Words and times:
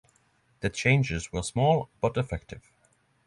The 0.61 0.71
changes 0.71 1.31
were 1.31 1.43
small, 1.43 1.91
but 2.01 2.17
effective. 2.17 2.67